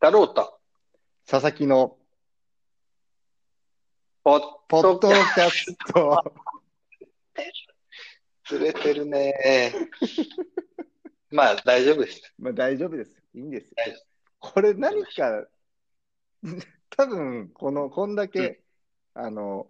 [0.00, 0.58] だろうと。
[1.26, 1.96] 佐々木の
[4.22, 6.22] ポッポッドキャャスト。
[8.48, 9.74] ずれてるね。
[11.30, 12.34] まあ、大丈夫です。
[12.38, 13.12] まあ大丈夫です。
[13.34, 13.74] いいんですよ。
[14.38, 15.46] これ何か、
[16.90, 18.62] 多分、この、こんだけ、
[19.14, 19.68] あの、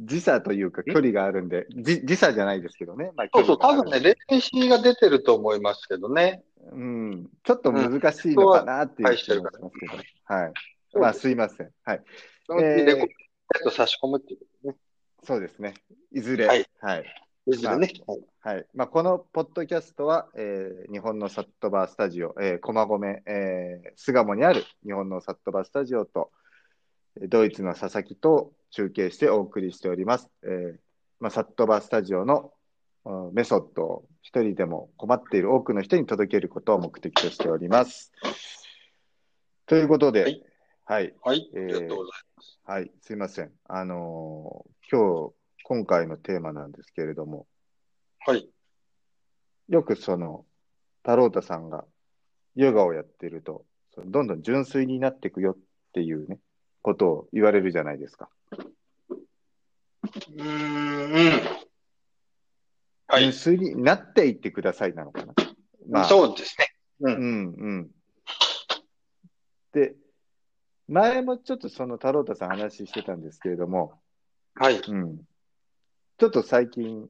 [0.00, 3.12] 時差というか距離があるんで、じ時差じゃないですけどね。
[3.14, 6.42] まあ、そうそう、多分ね、レーシーが出てると思いますけどね。
[6.70, 9.92] うん、ちょっと難しいのかなっていう気うんもしますけど。
[10.24, 10.52] はい。
[10.94, 11.70] まあ、すいません。
[11.84, 12.02] はい。
[12.46, 14.76] そのうちレコえーード差し込むっていうことね。
[15.24, 15.74] そうですね。
[16.12, 16.46] いずれ。
[16.46, 16.66] はい。
[16.80, 17.04] はい。
[17.46, 17.92] いずれね。
[18.06, 18.66] はいはい。
[18.74, 26.32] まあ、このポッドキャストは、えー日本のサットバースタジオ、えー、駒込、えー巣鴨にある日本のサットバースタジオと、
[27.20, 30.28] えードイツの佐々木と中継してお送りしております。
[30.42, 30.76] えー
[31.20, 32.52] まあ、サットバースタジオの
[33.04, 38.12] うんメソッドを一人でも困っている多くの人に届けることを目的としております。
[39.66, 40.42] ということで、はい
[40.84, 41.14] はい。
[41.22, 41.50] はい。
[41.54, 42.60] えーありがとうございます。
[42.64, 43.52] はい、すいません。
[43.68, 45.32] あのー今日、
[45.64, 47.46] 今回のテーマなんですけれども、
[48.26, 48.48] はい。
[49.68, 50.44] よくその、
[51.02, 51.84] 太郎太さんが
[52.56, 53.64] ヨガをやってると、
[54.04, 55.56] どんどん純粋になっていくよっ
[55.92, 56.38] ていうね、
[56.82, 58.28] ことを言われるじゃないですか。
[59.10, 61.61] うーん。
[63.20, 63.32] 純。
[63.32, 65.34] 粋になっていってくださいなのかな。
[65.88, 66.74] まあ、そうですね。
[67.00, 67.10] う。
[67.10, 67.90] うんんうん。
[69.72, 69.94] で、
[70.88, 74.00] 前もちょっとその太郎太さん話してたんですけれども、
[74.54, 74.78] はい。
[74.78, 75.18] うん。
[76.18, 77.08] ちょっと最近、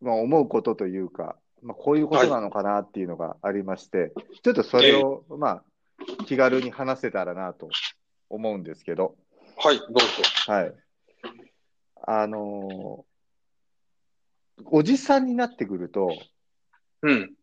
[0.00, 4.12] まあ、思うことというか、まあ、こういうことなのかなっていうのがありまして、
[4.42, 5.64] ちょっとそれを、まあ、
[6.26, 7.68] 気軽に話せたらなと
[8.28, 9.16] 思うんですけど、
[9.56, 9.78] はい。
[9.78, 10.52] どうぞ。
[10.52, 10.74] はい。
[12.04, 13.11] あのー
[14.66, 16.16] おじさんになってくると、
[17.02, 17.34] うん。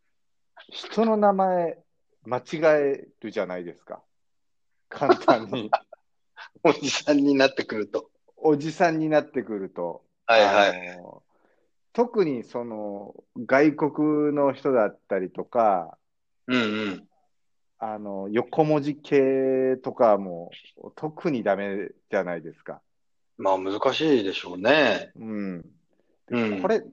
[0.70, 1.80] 人の名前
[2.26, 4.02] 間違えるじゃないですか。
[4.90, 5.72] 簡単に。
[6.64, 8.10] おじさんになってくると。
[8.38, 10.04] おじさんになってくると。
[10.26, 11.00] はいはい。
[11.94, 15.98] 特にその外国の人だったりとか、
[16.48, 17.10] うんうん。
[17.80, 20.52] あの横文字系とかも
[20.96, 22.82] 特にダメじゃないですか。
[23.38, 25.12] まあ難しいでしょうね。
[25.16, 25.66] うん。
[26.30, 26.62] うん。
[26.62, 26.84] これ、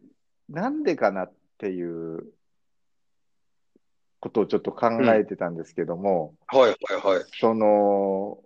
[0.48, 2.26] なんでかなっていう
[4.20, 7.24] ことをちょっと考えてたんですけども、はいはいはい。
[7.40, 8.38] その、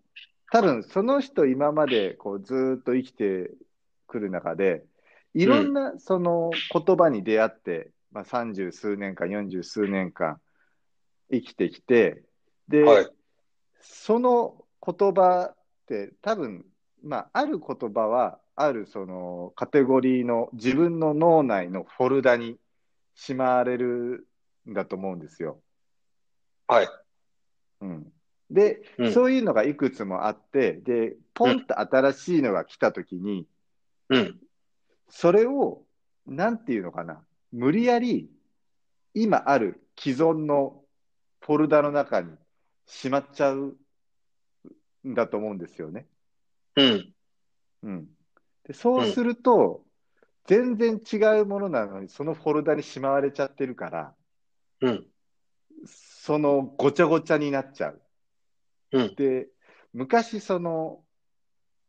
[0.52, 3.50] 多分その人今までこうずーっと生きて
[4.06, 4.84] くる中で、
[5.34, 10.40] いろんなその言葉に出会って、まあ、30数年間、40数年間
[11.30, 12.22] 生きてきて、
[12.68, 13.08] で、はい。
[13.80, 15.56] その言葉っ
[15.86, 16.64] て多分、
[17.02, 22.58] まあ、ある言葉は、あるそのカテゴリーの自分の脳内のフォルダに
[23.14, 24.26] しまわれる
[24.68, 25.60] んだと思うんですよ。
[26.66, 26.88] はい。
[27.80, 28.12] うん、
[28.50, 33.46] で、うんそういうのがいくつもあって、で、ポンと新しいのが来たときに、
[34.08, 34.40] うん。
[35.08, 35.82] それを、
[36.26, 38.30] なんていうのかな、無理やり
[39.14, 40.82] 今ある既存の
[41.40, 42.30] フォルダの中に
[42.86, 43.76] しまっちゃう
[45.04, 46.06] んだと思うんですよね。
[46.76, 47.14] うん。
[47.82, 48.08] うん、
[48.66, 49.84] でそうすると、
[50.46, 54.14] 全然違うものなのに、そのフォルダにしまわれちゃってるから、
[54.80, 55.06] うん。
[55.86, 58.02] そのごちゃごちゃになっちゃう。
[58.92, 59.14] うん。
[59.14, 59.48] で、
[59.92, 61.02] 昔、その、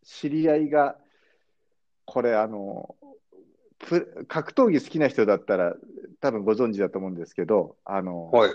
[0.03, 0.97] 知り合いが、
[2.05, 2.95] これ、あの、
[3.79, 5.75] プ格闘技好きな人だったら、
[6.19, 8.51] 多分ご存知だと思うんですけど、あの、はい。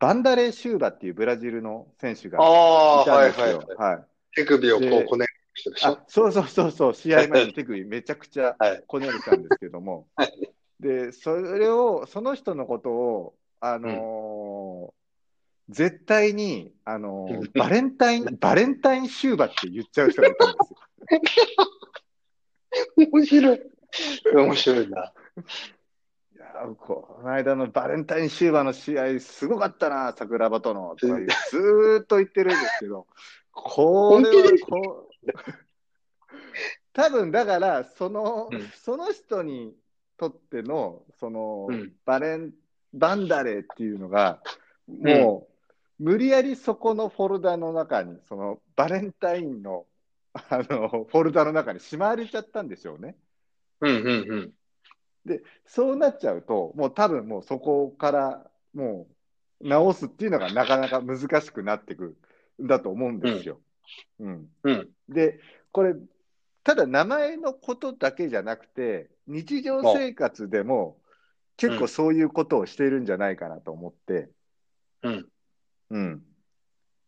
[0.00, 3.68] バンダレー・シューバっていうブラジルの選手がいたんですはいはいよ。
[3.78, 4.04] はい。
[4.34, 5.88] 手首をこでうこねる人でしょ？
[5.88, 8.84] あ、そうそうそうそう、試合前に手首 めちゃくちゃはい。
[8.86, 15.02] こねれたんですけども、はいで、それを、その人のことを、あのー
[15.68, 20.72] 絶対に、あのーうんバレンタイン、バレンタインシューバって言っちゃう人がいたんです
[22.96, 23.06] よ。
[23.12, 23.60] 面白い。
[24.34, 25.12] 面白いな。
[26.34, 31.14] いやーこの間のバレンタインシューバの試合、すごかったな、桜庭との、とか
[31.50, 33.06] ずーっと言ってるんですけど、
[33.52, 35.11] これはこう、
[36.92, 39.74] 多分だから、その、うんその人に
[40.16, 42.52] とっての、その、うんバレン、
[42.92, 44.42] バンダレーっていうのが、
[44.86, 45.52] もう、
[46.02, 49.86] 無理やりそこのフォルダの中に、そのバレンタインの、
[50.32, 53.16] あの、フォルダの中にしまわれちゃったんでしょうね。
[53.80, 54.52] うんうんうん。
[55.24, 59.06] で、そうなっちゃうと、もう多分もうそこからも
[59.60, 62.16] う直すっていうのがなかなか難しくなってく
[62.58, 63.54] るんだと思うんですよ。
[63.54, 63.62] うん。
[64.18, 64.48] うん。
[65.08, 65.40] で、
[65.72, 65.94] これ、
[66.64, 71.00] ただ名前のことだけじゃなくて、日常生活でも
[71.56, 74.30] 結構そういうことをしているんじゃないかなと思って、
[75.02, 75.28] うん。
[75.90, 76.22] うん。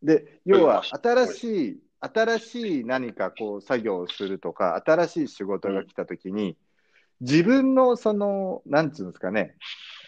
[0.02, 6.56] で、要は新しい、新しい何かこう作業をするとか、新しい仕事が来たときに、
[7.20, 9.54] 自分のその、なんつうんですかね、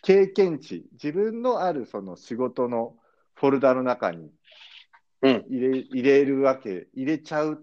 [0.03, 2.97] 経験値、自分のあるその仕事の
[3.35, 4.31] フォルダの中にうん。
[5.49, 7.63] 入れ入れるわけ、入れちゃっ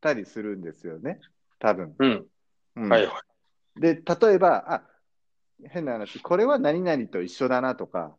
[0.00, 1.20] たりするんですよね、
[1.58, 1.94] 多分。
[1.98, 2.26] うん。
[2.76, 3.22] うんはいは
[3.76, 3.80] い。
[3.80, 4.82] で、例えば、あ、
[5.64, 8.16] 変な話、これは何々と一緒だなとか、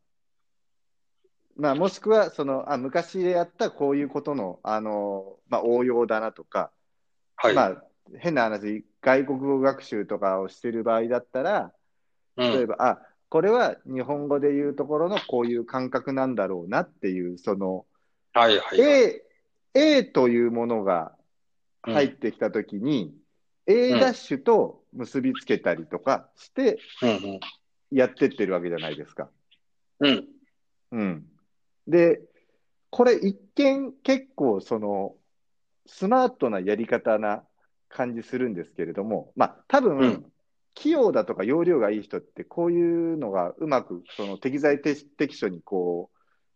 [1.55, 6.71] まあ、もしくは、その、あ、昔やったこういうことの、あの、まあ、応用だなとか、
[7.35, 7.55] はい。
[7.55, 7.83] まあ、
[8.19, 11.73] 変な話、外国語学習とかをしてる場合だったら、
[12.37, 12.99] うん例えば、あ、
[13.29, 17.85] これは日本語で言うところのこういう感覚なんだろうなっていう、その、
[18.37, 18.81] はいはい。
[18.81, 19.23] A、
[19.73, 21.13] A というものが
[21.81, 23.13] 入ってきたときに、
[23.65, 27.39] A ダッシュと結びつけたりとかしてうん
[27.91, 29.29] やってってるわけじゃないですか。
[29.99, 30.27] うん。
[30.91, 30.99] うん。
[30.99, 31.25] うん。
[31.87, 32.21] で、
[32.89, 35.15] これ一見結構その
[35.85, 37.43] スマートなやり方な
[37.89, 40.31] 感じするんですけれども、まあ多分、うん
[40.79, 46.11] 器用だとか容量がいい人ってこういうのがうまくその適材適適所にこ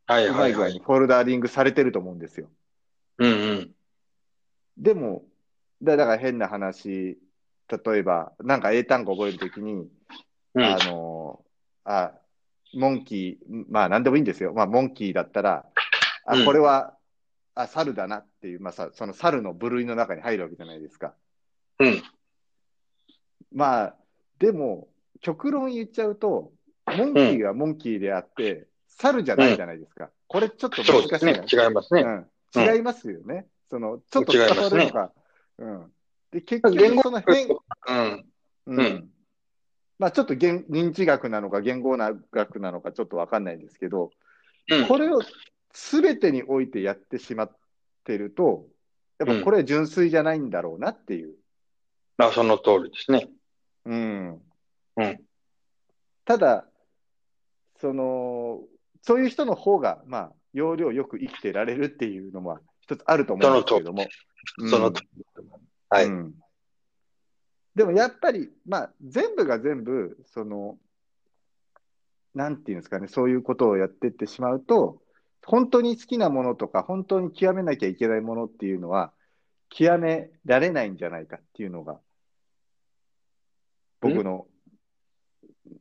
[0.07, 0.51] はう、いうはいはい。
[0.53, 2.49] まい具合にフォルダリングされてると思うんですよ。
[3.17, 3.75] うんうん。
[4.77, 5.23] でも、
[5.81, 7.17] だだから変な話、
[7.67, 9.89] 例えば、なんか英単語覚えるときに、
[10.53, 10.63] うん。
[10.63, 11.43] あの、
[11.83, 12.13] あ、
[12.73, 14.53] モンキー、まあ何でもいいんですよ。
[14.53, 15.65] まあモンキーだったら、
[16.25, 16.95] あ、うんこれは、
[17.53, 21.13] あ、猿だなっていう、まあさ、その猿の部類の中に入るわけじゃないですか。
[21.79, 22.03] うん。
[23.53, 23.95] まあ、
[24.39, 24.87] でも、
[25.19, 26.51] 極論言っちゃうと、
[26.87, 30.09] モンキーはモンキーであって、猿じゃないじゃないですか。
[30.27, 31.67] これちょっとそうです難しいなね。
[31.67, 32.01] 違いますね。
[32.01, 33.47] うん、違いますよね。
[33.69, 35.11] その、ちょっと伝わるのか。
[35.57, 35.91] うん。
[36.31, 38.25] で、結言局語その変、うん。
[38.67, 39.09] うんうん
[39.97, 44.09] まあちょっと言認知学なのか言語学なのかちょっとわかんないんですけど、
[44.67, 44.87] うん。
[44.87, 45.21] これを
[45.73, 47.57] 全てにおいてやってしまっ
[48.03, 48.65] てると、
[49.19, 51.35] やっぱこれは純粋じゃないんだろうなっていう。
[52.17, 53.29] あ、その通りですね。
[53.85, 54.41] うん。
[54.97, 55.21] うん。
[56.25, 56.65] ただ、
[57.79, 58.61] その、
[59.01, 64.05] そういう人の方が、まあ、容量よく生きてられるっていうのも一つあると思うんですけれども。
[64.69, 65.23] その通り。
[65.89, 66.05] はい。
[66.05, 66.33] うん
[67.75, 70.77] でもやっぱり、まあ、全部が全部、その、
[72.33, 75.01] なんていうんですかね、そういうことをやっていってしまうと、
[75.45, 79.13] 本当に好きなものとか、本当に極めなきゃいけないものっていうのは、
[79.69, 81.99] 極められないんじゃないかっていうのが、
[84.01, 84.47] 僕の、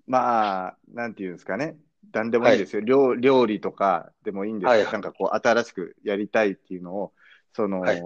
[0.06, 1.76] まあ、なんていうんですかね、
[2.12, 7.12] なんでもいいですよ、料料理とかでもいいんですけど、はいはいなんかこう、新しくやりたいっていうのを、
[7.54, 8.02] その、はい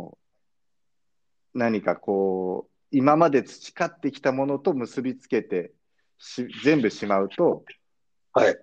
[1.55, 5.73] 何かこう、今まで培ってきたものと結びつけて
[6.19, 7.65] し全部しまうと、
[8.33, 8.59] はい。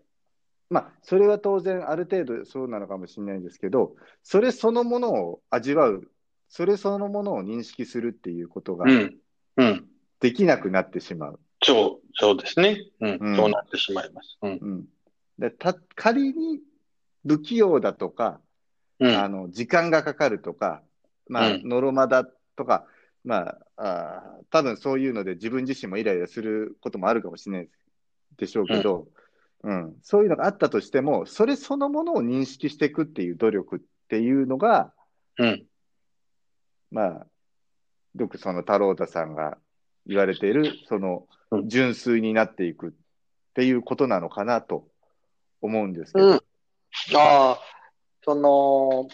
[0.69, 6.09] まあ、それは当然ある程度そうなのかもしれないんですけど、それそのものを味わう、
[6.49, 9.17] それそのものを認識するっていうことがうん。
[9.57, 9.87] うん。
[10.19, 11.39] できなくなってしまう。
[11.63, 12.77] そう、そうですね。
[12.99, 13.17] うん。
[13.21, 14.37] うんそうなってしまいます。
[14.41, 14.59] うん。
[14.61, 14.85] うん、
[15.41, 16.59] でた仮に
[17.25, 18.39] 不器用だとか、
[18.99, 19.17] うん。
[19.19, 20.83] あの時間がかかるとか、
[21.27, 21.67] まあ、うん。
[21.67, 22.23] ノロマだ
[22.55, 22.85] とか、
[23.25, 27.69] まあ、あー多分そういうので自分自身もイライラすることもあるかもしれない
[28.37, 29.07] でしょうけど、
[29.63, 29.95] うん。
[30.03, 33.79] そういうのがあったとしても、それそのものを認識していくっていう努力っ
[34.09, 34.93] ていうのが、
[35.39, 35.65] うん。
[36.91, 37.27] まあ、
[38.15, 39.57] よくその太郎太さんが
[40.05, 41.67] 言われている、そのうん。
[41.67, 42.91] 純粋になっていくっ
[43.55, 44.90] ていうことなのかなと
[45.61, 46.27] 思うんですけど。
[46.27, 46.33] うん。
[46.35, 46.39] あ
[47.15, 47.59] あ、
[48.23, 49.07] その、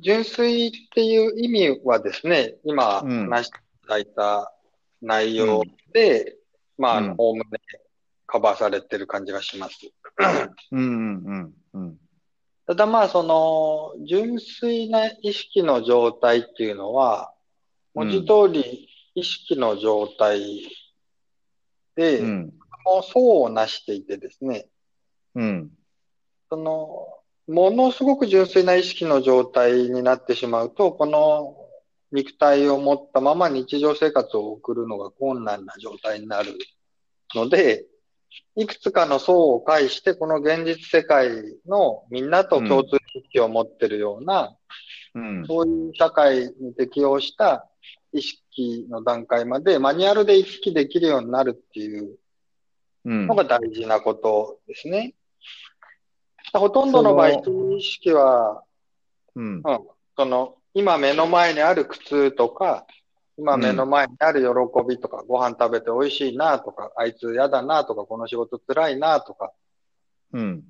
[0.00, 4.52] 純粋っていう意味はですね、今うん話していただいた
[5.02, 5.62] 内容
[5.92, 6.36] で、
[6.76, 7.58] まあ、あうんの、おおむね
[8.26, 9.78] カバーされてる感じがします。
[10.72, 11.98] うんうんうんうん
[12.66, 17.32] ただまあ、その、純粋な意識の状態っていうのは、
[17.94, 20.68] 文字通り意識の状態
[21.96, 24.66] で、うんもう層をなしていてですね、
[25.38, 25.70] うん。
[26.50, 27.06] その、
[27.46, 31.56] ものすごく純粋な意識の状態になってしまうと、この
[32.10, 36.58] 肉体を持ったまま日常生活を送るのが困難な状態になる
[37.36, 37.86] ので、
[38.56, 41.30] いくつかの層を介して、この現実世界
[41.66, 44.56] のみんなと共通意識を持っているような、
[45.14, 45.46] うん。
[45.46, 47.68] そういう社会に適応した
[48.12, 52.18] 意識の段階までマニュアルで行き来できるようになるっていう
[53.04, 53.26] うん。
[53.26, 55.14] のが大事なことですね。
[56.52, 58.62] ほとんどの場合、そのそういう意識は、
[59.34, 59.44] うん。
[59.44, 59.62] うん、
[60.16, 62.86] その、今目の前にある苦痛とか、
[63.36, 64.48] 今目の前にある喜
[64.88, 69.52] びとか、ご飯食べて美味しいなとか、あいつ嫌だなとか、この仕事辛いなとか、
[70.32, 70.64] うん。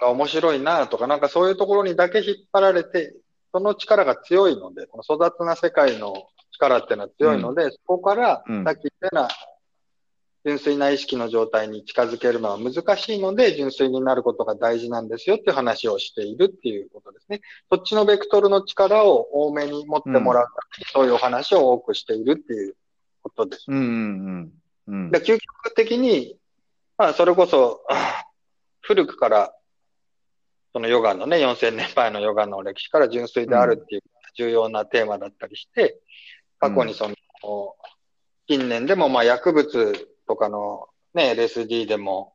[0.00, 3.14] 画面白いなとか、なんかそういうところにだけ引っ張られて
[3.54, 8.64] その力が強いので、この粗雑な世界の力っていうのは強いので、そこから、うん。
[8.64, 9.28] さっき言ったような、
[10.44, 17.40] 純粋な意識の状態に近づけるのは難しいので、純粋になることが大事なんですよっていう話をしているっていうことですね。
[17.70, 22.76] そっちのベクトルの力を多めに持ってもらうために、そういうお話を多くしているっていう
[23.22, 23.64] ことです。
[23.68, 24.52] うんうんうん。
[24.86, 26.36] うんで究極的に、
[26.98, 27.80] まあ、それこそ、
[28.82, 29.54] 古くから、
[30.74, 34.02] そのヨガのね、4000年前のヨガの歴史から純粋であるっていう
[34.36, 35.98] 重要なテーマだったりして、
[36.58, 37.14] 過去にその、
[38.46, 42.34] 近年でもまあ薬物とかのね、LSD でも、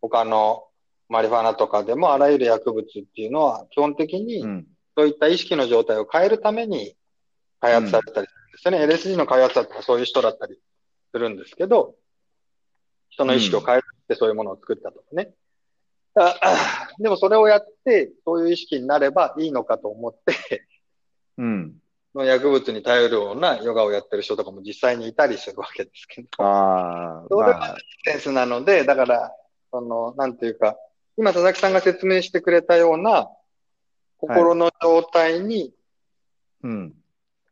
[0.00, 0.64] 他の
[1.08, 6.94] マリファナとかでもあらゆる薬物っていうのは基本的にうんそういった意識の状態を変えるために
[7.60, 9.12] 開発されたりするんですよね。
[9.12, 10.58] LSD の開発者とかそういう人だったり
[11.12, 11.94] するんですけど、
[13.08, 15.32] 人の意識を変えてそういうものを作ったとかね。
[16.14, 16.34] あ
[16.98, 20.66] でもそれをやって、そういう意識になればいいのかと思って、
[21.38, 21.81] うん。
[22.14, 29.32] の薬物に頼るようなヨガをやってる人とかも実際にいたりするわけですけど、ああ、それまあ、センスなので、だから、
[29.70, 30.76] その、なんていうか、
[31.16, 33.28] 今佐々木さんが説明してくれたような
[34.18, 35.74] 心の状態に
[36.62, 36.94] うん。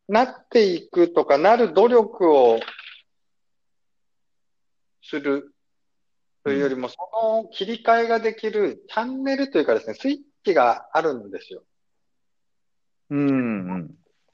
[0.08, 2.60] なっていくとか、なる努力を
[5.02, 5.54] する
[6.44, 11.62] というよりも、その切り替えができるチャンネルというかですね、スイッチがあるんですよ。
[13.10, 13.49] うんうん。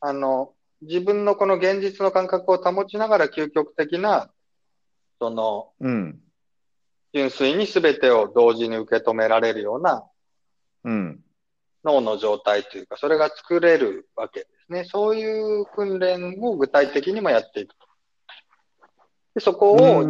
[0.07, 4.31] あの、自分のこの現実の感覚を保ちながら究極的な、
[5.19, 6.21] その、うん。
[7.13, 10.05] 純粋に全てを同時に受け止められるような
[10.85, 11.21] うん。
[11.85, 14.85] 脳の状態というか、それが作れるわけですね。
[14.85, 17.87] そういう訓練を具体的にもやっていくと。
[19.35, 20.05] でそこを。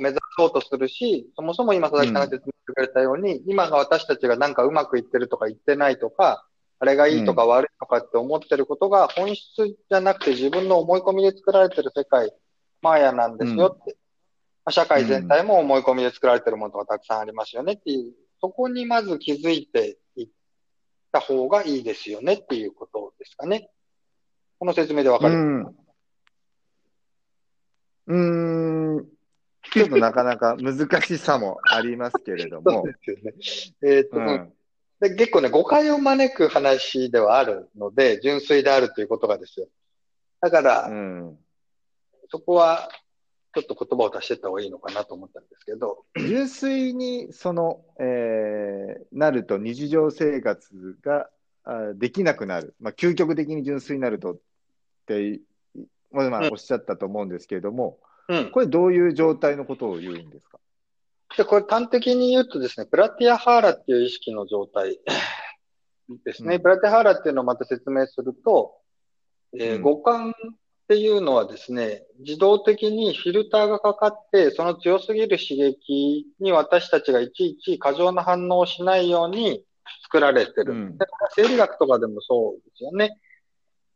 [0.00, 6.46] 目指そうとするし、そもそも今佐々木さんが説明してくれたように、今が私たちがなんかうまくいってるとか言ってないとか、
[6.82, 12.32] あれがいいとか悪いとかって思ってることが本質じゃなくて自分の思い込みで作られてる世界、
[12.80, 13.96] マーヤなんですよって。
[14.64, 20.28] まあ社会全体も思い込みで作られてるものとかたくさんありますよねっていう、そこにまず気づいていっ
[21.12, 23.70] た方がいいですよねっていうことですかね。
[24.58, 25.34] この説明でわかる。
[25.34, 25.62] うん。
[28.08, 29.06] うーん。
[29.72, 32.92] ちょっとなかなか難しさもありますけれども そう。
[32.92, 33.96] ですよね。
[33.96, 34.52] えっ、と、うんうん。
[35.02, 39.66] で、結構ね、誤解を招く話ではあるので、純粋であるということがですよ。
[40.40, 41.38] だから、うん。
[42.30, 42.88] そこは、
[43.52, 51.28] ちょっと言葉を足してった方がいいのかなと思ったんですけど、純粋にその、えーなると日常生活が
[51.64, 54.36] あできなくなる、まあ、究極的に純粋になるとっ
[55.06, 55.40] て、
[56.12, 58.50] まあおっしゃったと思うんですけれども、うん。
[58.52, 60.58] これどういう状態のことを言うんですか？
[61.36, 64.98] で、これ端的に言うとですね、プラティアハーラっていう意識の状態
[66.24, 66.56] ですね。
[66.56, 68.74] うんプラティアハーラっていうのをまた説明すると、
[69.58, 70.32] えーうん五感っ
[70.88, 79.64] ていうのはですね、自動的にフィルターがかかって、その強すぎる刺激に私たちがいちいち過剰な反応をしないように
[80.02, 80.72] 作られてる。
[80.72, 80.98] うん
[81.34, 83.18] 生理学とかでもそうですよね。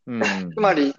[0.06, 0.22] うん
[0.54, 0.94] つまり、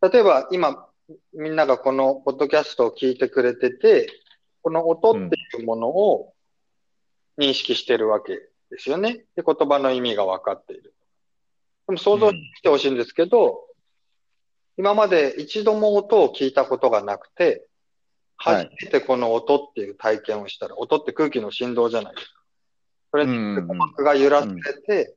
[0.00, 0.88] 例えば今、
[1.34, 4.08] みんながこのポッドキャストを聞いてくれてて、
[4.66, 6.32] この音っていうものを
[7.38, 8.32] 認識してるわけ
[8.68, 9.24] ですよね。
[9.36, 10.92] で、言葉の意味が分かっている。
[11.86, 13.60] でも想像してほしいんですけど、
[14.76, 17.68] 今まで一度も音を聞いたことがなくて、
[18.38, 22.42] はい初めてこの音っていう体験をしたら、音って空気の振動じゃないですか。
[23.12, 25.14] それってうん鼓膜が揺らされて、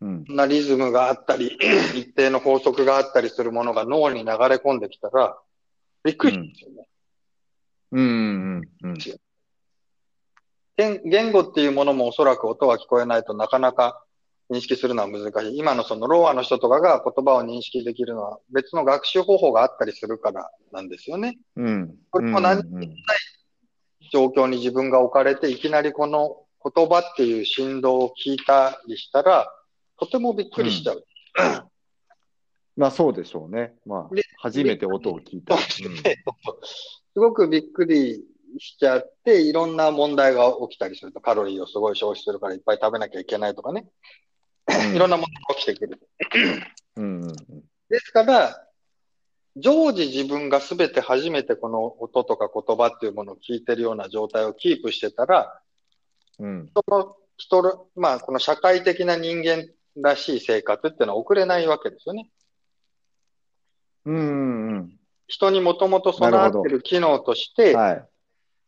[0.00, 1.58] うんそんなリズムがあったり、
[1.94, 5.38] 一定の法則があったりするものが脳に流れ込んできたら、
[6.04, 6.88] びっくりしますよね。
[7.92, 8.98] うんうんうん
[10.78, 14.02] 言言語っていうものもおそらく音が聞こえないとなかなか
[14.50, 15.58] 認識するのは難しい。
[15.58, 21.38] 今のそのローアの人とかが言葉を認識できるのは別の学習方法があったりするからなんですよね。
[21.56, 22.94] うんこれも何うんうん
[24.12, 29.52] 状況に自分が置かれていきなりこの言葉っていう振動を聞いたりしたら、
[29.98, 31.04] とてもびっくりしちゃう。
[32.76, 33.74] まあそうでしょうね。
[33.86, 35.56] まあで、初めて音を聞いた。
[37.16, 38.22] すごくびっくり
[38.58, 43.86] しちゃって、いろんな問題が起きたりすると、カロリーをすごい消費するからいっぱい食べなきゃいけないとかね。
[44.68, 45.98] うんいろんなものが起きてくる。
[46.96, 47.32] うんうん
[47.88, 48.68] ですから、
[49.56, 55.58] 常時自分が全て初めてこの音とか言葉っていうものを聞いてるような状態をキープしてたら、
[56.38, 62.28] うんその人の、まあ、この社会的な人間らしい生活っていうのは送れないわけですよね。
[64.04, 68.08] うんうんうん人にもともと備わってる機能として、はい。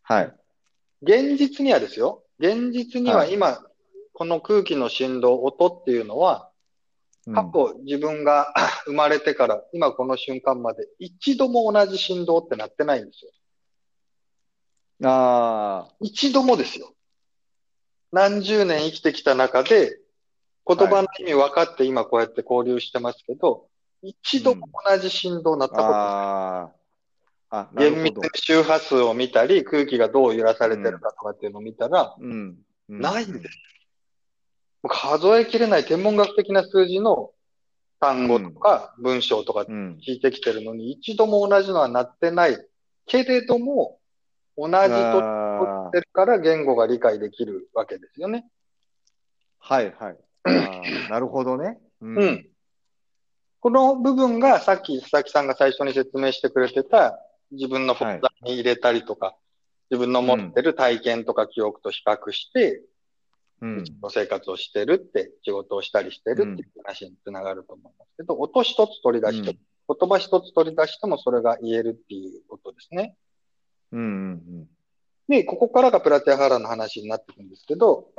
[0.02, 0.32] はい。
[1.02, 2.24] 現実にはですよ。
[2.38, 3.58] 現実には今、
[4.12, 6.50] この空気の振動、音っていうのは、
[7.34, 8.52] 過去自分が
[8.86, 13.30] 生まれてから今この瞬間まで一度も同じ振動ってなってないんですよ。
[15.04, 16.94] ああ、一度もですよ。
[18.10, 20.00] 何十年生きてきた中で、
[20.66, 23.67] 言葉の意味分かって今こうやって交流してますけど、
[24.02, 26.78] 一度も同じ振動になったことない。
[27.50, 28.16] あ厳密。
[28.16, 32.30] に周波数を見たり、空気がどう揺らされてるかとかっていうのを見たら、うん。
[32.30, 33.58] うんないんです。
[34.88, 37.32] 数えきれない天文学的な数字の
[38.00, 39.98] 単語とか文章とかうん。
[40.06, 42.56] 聞いてきてるのに、一度も同じのはなってない。
[43.06, 43.98] けれども、
[44.56, 48.46] 同じとあってるから言語が理解できるわけですよね。
[49.60, 51.10] あ、はいはい。
[51.10, 51.78] なるほどね。
[52.00, 52.48] ううん。
[53.60, 57.18] この部分がさっき佐々木さんが最初に説明してくれてた
[57.50, 59.36] 自分のフォルダに入れたりとか、
[59.90, 62.82] 自分の持ってる体験とか記憶と比較して、
[63.60, 63.84] うん。
[64.10, 73.16] 生活をしてるって、仕事をしたりしてるっていう話につながると思いますけど、音一つ取り出して、言葉一つ取り出してもそれが言えるっていうことですね。
[73.90, 74.00] うん。
[74.00, 74.68] うん。
[75.28, 78.10] で、ここからがプラティアハラの話になってくるんですけど、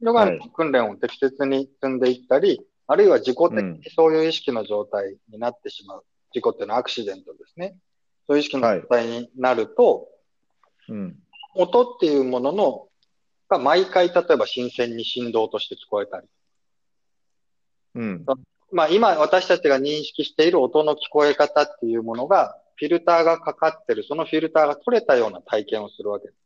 [0.00, 6.04] ヨガの訓練を適切に積んでいったり、あるいは自己的にそういう意識の状態になってしまう。
[6.32, 7.76] 事故っていうのはアクシデントですね。
[8.26, 10.08] そういう意識の状態になると、
[10.88, 11.16] うん。
[11.54, 12.88] 音っていうものの、
[13.48, 16.26] が毎回例えば新鮮に振動として聞こえたり。
[17.94, 18.24] うん。
[18.72, 26.36] まあ今私たちが認識している音の聞こえ方っていうものが、フィルターがかかってる、そのフィルターが取れたような体験をするわけです。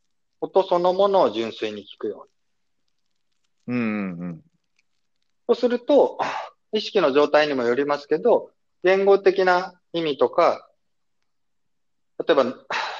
[0.40, 2.26] 音そのものを純粋に聞くよ
[3.68, 3.76] うに。
[3.76, 4.18] うん。
[4.18, 4.42] うん。
[5.52, 6.18] そうすると、
[6.73, 8.50] 意識の状態にもよりますけど、
[8.82, 10.66] 言語的な意味とか、
[12.26, 12.44] 例えば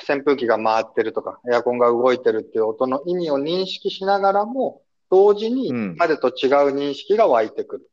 [0.07, 7.91] 扇風機が回ってるとか、エアコンが動いてるっていう音の意味を認識しながらも、同時にまでと違う認識が湧いてくる。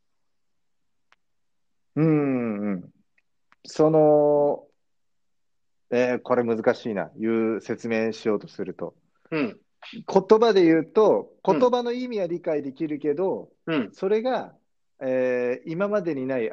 [1.96, 2.58] うん。
[2.58, 2.90] うん。
[3.64, 4.64] その、
[5.90, 7.10] えーこれ難しいな。
[7.16, 8.94] いう説明しようとすると。
[9.30, 9.60] うん。
[9.92, 13.90] 言葉で言うと、うん言葉の意味は理解できるけど、うん。
[13.92, 14.54] それが、
[15.00, 16.50] えー今までにない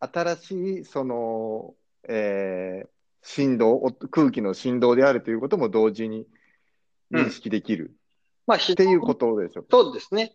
[0.00, 1.74] 新しいその、
[2.08, 2.88] えー
[3.22, 6.26] 振動、お空気の振動であるということも同時に
[7.12, 7.94] 認識できる、
[8.46, 9.64] まあ、っっていうことでしょ。
[9.70, 10.34] そうですね。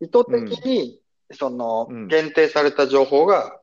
[0.00, 1.00] 意図的に、
[1.32, 3.58] そのう、ん限定された情報が、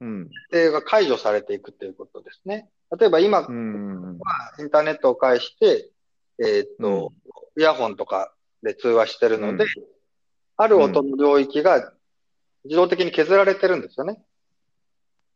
[0.00, 0.30] うん。
[0.50, 2.70] 定が解除されていくということですね。
[2.98, 4.18] 例えば今う、ん。
[4.60, 5.90] インターネットを介して、
[6.38, 7.12] えーっと、
[7.58, 9.70] イヤホンとかで通話してるので、うん
[10.56, 11.93] ある音の領域が
[12.64, 14.22] 自動的に削られてるんですよね。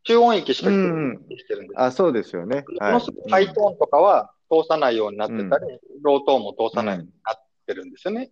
[0.05, 1.81] 中音域しか聞うんこえてるんです。
[1.81, 2.65] あ、そうですよね。
[2.81, 7.37] ものすごくハイトーンとかは通さないようになってたり、うロートーンも通さないようになっ
[7.67, 8.31] てるんですよね。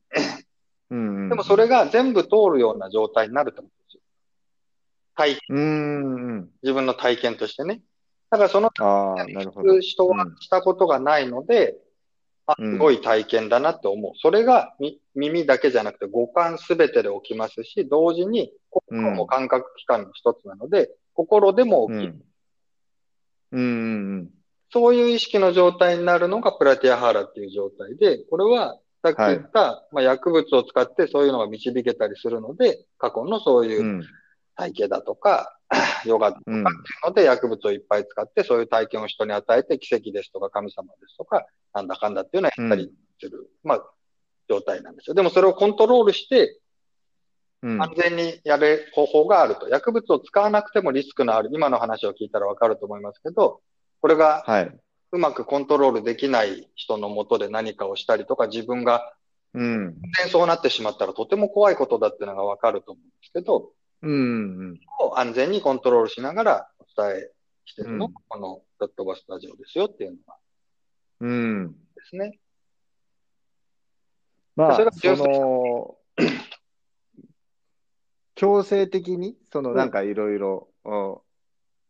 [0.90, 1.28] うん。
[1.28, 4.00] でもそれが全部通るような状態になると思うんですよ。
[5.14, 6.50] 体うん。
[6.62, 7.82] 自分の体験としてね。
[8.30, 8.70] だからその。
[9.80, 11.85] 人はしたことがないので、あ、うん
[12.54, 14.12] すごい体験だなって思う。
[14.16, 22.14] それがみ耳だけじゃなくて五感すべてで起きますし、同時に心も感覚器官の一つなので、心でも起きる。
[23.52, 23.62] うん。
[23.62, 23.66] う
[24.22, 24.30] ん。
[24.72, 34.02] そういう意識の状態になるのがプラティアハーラっていう状態で、これはさっき言った、まあ、薬物を使ってそういうのが導けたりするので、過去のそういううん
[34.56, 35.55] 体系だとか、
[36.04, 43.90] ヨガとかっていううんので薬物をいっぱい使って、そういう体験を人に与えて、奇跡ですとか神様ですとか、なんだかんだっていうのをやったりする、まあ、
[44.48, 45.14] 状態なんですよ。
[45.14, 46.60] でもそれをコントロールして、
[47.62, 47.82] うん。
[47.82, 49.68] 安全にやる方法があると。
[49.68, 53.60] 薬物を使わなくてもリスクのある、今の話を聞いたらわかると思いますけど、
[54.00, 54.78] これがはい。
[55.12, 59.12] うまくコントロールできない人のもとで何かをしたりとか、自分が
[59.54, 59.96] うん。
[60.30, 63.70] そうなってしまったらとても怖いことだっていうのがわかると思うんですけど、
[64.06, 64.80] うん。
[65.16, 67.30] 安全にコントロールしながらお伝え
[67.64, 70.36] してるのが、うんこのドットバスタジオですよっていうのが
[71.20, 71.72] うん。
[71.72, 71.76] で
[72.08, 72.38] すね。
[74.54, 74.84] まあそ
[75.16, 75.96] の、
[78.34, 81.16] 強制的に、そのうんなんかいろいろ、うん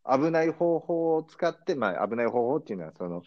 [0.09, 3.25] 危ない方法を使って、まあ危ない方法っていうのは、その、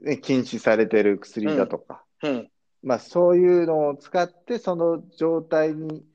[0.00, 2.48] ね禁止されてる薬だとか、うん。
[2.84, 6.06] まあそういうのを使って、その状態に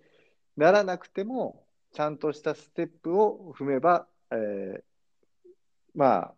[0.57, 4.81] ならなくても、ちゃんとしたステップを踏めば、えー
[5.95, 6.33] まあ、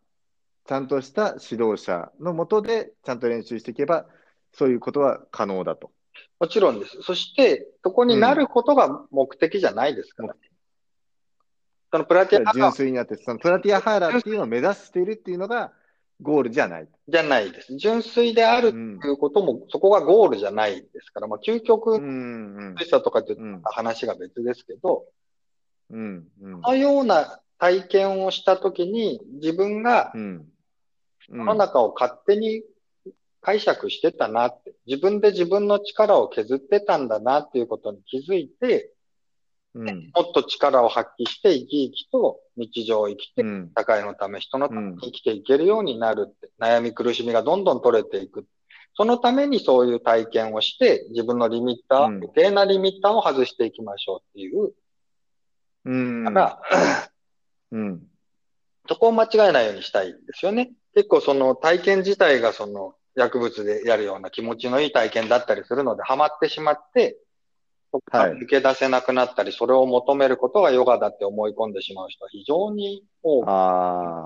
[0.65, 4.05] ちゃんとした指導者のもとで、ちゃんと練習していけば、
[4.53, 5.91] そういうことは可能だと。
[6.39, 7.01] もちろんです。
[7.01, 10.35] そして、そこになることが目的じゃないですから。
[11.91, 15.71] そのプラティアハー純ラ粋になって、そのプラティアハーラーっていうのを目指しているっていうのが
[16.21, 16.87] ゴールじゃない。
[17.07, 17.75] じゃないです。
[17.77, 25.05] 純粋であるということも、そこがゴールじゃないですから、まあ、究極うん、うん純粋さとかって話が別ですけど、
[25.89, 26.27] うん。
[26.41, 26.61] うん。
[26.61, 30.45] そのような体験をしたときに、自分がうん。
[31.27, 32.63] 世の中を勝手に
[33.41, 38.91] 解釈してたなって、自分で自分の力を削ってたんだなっていうことに気づいて、
[39.75, 40.11] うん。
[40.15, 43.71] もっと力を発揮して生き生きと日常を生きてう、ん。
[43.77, 48.45] 社会のため、人のために生きていけるようになるって、悩み苦しみがどんどん取れていく。
[48.97, 54.71] そのためにそういう体験をして、自分のリミッター、うん余計なリミッターを外していきましょうっていう、
[55.83, 56.23] うん。
[56.23, 56.61] から、
[57.73, 58.07] うん。
[58.87, 60.71] そこを間違えないようにしたいんですよね。
[60.93, 67.17] 結構その体験自体がその薬物でやるような気持ちのいい体験だったりするので、ハマってしまって、
[67.95, 74.25] そこから抜け出せなくなったり、それを求めることがヨガだって思い込んでしまう人は非常に多くあ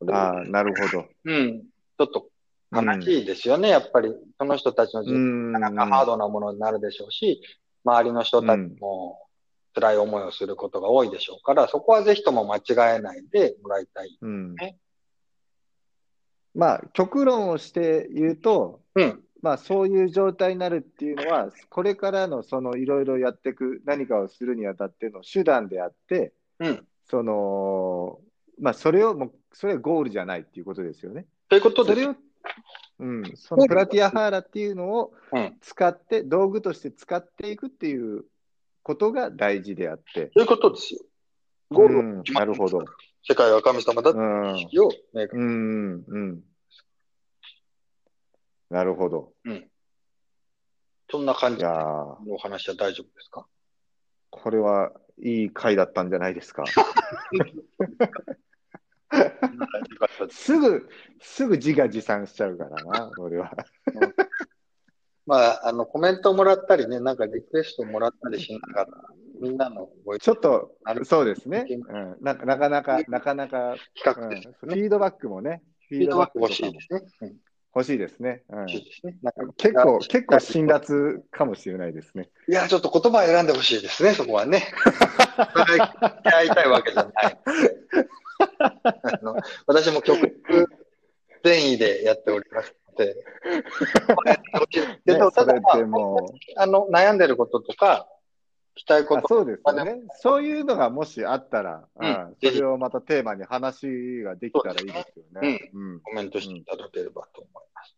[0.00, 0.44] あ。
[0.46, 1.04] なるほど。
[1.24, 1.60] うん。
[1.60, 2.28] ちょっと
[2.72, 3.68] 悲しいですよね。
[3.68, 5.52] やっぱり、その人たちの人うん。
[5.52, 7.40] 生なかなかハードなものになるでしょうし、
[7.84, 9.20] 周りの人たちも
[9.74, 14.18] 辛い思いをすることが多いでしょうから、そこはぜひとも間違えないでもらいたい。
[14.20, 14.76] うんね。
[16.54, 19.22] まあ、極論をして言うと、うん。
[19.40, 26.86] まあ、そういう状態になるっていうのは、これからのそのいろいろやっていく何かをするにあたっての手段であって、うん。
[27.04, 28.18] その、
[28.60, 31.26] まあ、それをもう、それはゴールじゃないっていうことですよね。
[31.48, 32.00] ということです。
[32.00, 32.16] それを、
[33.00, 35.56] うん、そのプラティアハーラっていうのをうん。
[35.60, 38.24] 使って、道具として使っていくっていう
[38.82, 41.00] ことが大事であって、ということですよ。
[41.70, 42.84] ゴールをうん、なるほど。
[43.22, 46.40] 世界は神様だってうん意識を明確にうん、うん。
[48.70, 49.32] なるほど。
[51.10, 53.46] そんな感いじのお話は大丈夫ですか？
[54.30, 56.64] これはいい回だったんじゃないですか。
[60.30, 60.86] すぐ、
[61.22, 63.50] すぐ自画自賛しちゃうからな、俺は。
[65.24, 68.88] まあ、あの、コメントもらったりね、なんかリクエストもらったりしながら、
[69.40, 71.66] みんなのご意ちょっとそうですね。
[71.70, 77.02] うん、ななかなか、なかなか、うん、フィードバックもね、フフィードバック欲しいですね。
[77.22, 77.36] うん
[77.74, 78.42] 欲しいですね。
[79.56, 82.28] 結構、結構辛辣かもしれないですね。
[82.48, 84.64] いや、ちょっと言葉選んでほしいですね、そこはね。
[86.24, 87.38] 会いたいわけじゃない。
[88.80, 90.66] あの私も極力
[91.44, 93.16] 善意でやっておりますので。
[94.70, 94.80] け
[95.12, 98.08] ねど、ただ、まあ、あの、悩んでることとか、
[98.78, 100.02] したいこと、あそうですよね。
[100.20, 105.70] そういうのがもしあったら、うんうんそれをまたテーマに話ができたらいいですよね。
[105.72, 107.96] うんコメントしていただければと思います。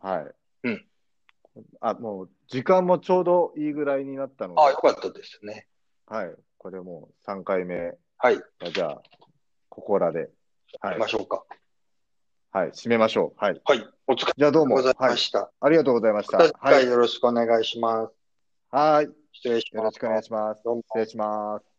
[0.00, 0.34] はい。
[0.64, 0.86] うん
[1.80, 5.68] あ、もう、時間もちょうどいいぐらいになったので、ああ、よかったですね。
[6.06, 6.34] はい。
[6.58, 9.02] これもう3回目はい、は、じゃあ、
[9.68, 10.30] ここらで、
[10.80, 11.08] はい行きま。
[11.08, 11.44] しょうか。
[12.50, 12.70] はい。
[12.70, 13.44] 締めましょう。
[13.44, 13.60] はい。
[13.64, 15.10] はい、お疲れじゃあどうも、様でございはい。
[15.12, 15.52] ました。
[15.60, 16.38] ありがとうございました。
[16.38, 16.52] はい。
[16.60, 18.12] 回よろしくお願いします。
[18.70, 19.23] はい。
[19.34, 19.76] 失礼します。
[19.76, 20.62] よろしくお願いします。
[20.64, 21.73] どうも失礼します。